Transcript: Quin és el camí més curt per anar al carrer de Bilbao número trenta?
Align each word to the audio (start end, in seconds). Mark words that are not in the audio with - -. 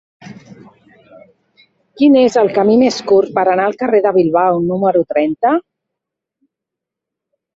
Quin 2.01 2.15
és 2.21 2.37
el 2.43 2.49
camí 2.55 2.77
més 2.83 2.97
curt 3.11 3.33
per 3.37 3.43
anar 3.51 3.67
al 3.71 3.77
carrer 3.83 4.01
de 4.07 4.15
Bilbao 4.15 4.57
número 4.71 5.05
trenta? 5.13 5.55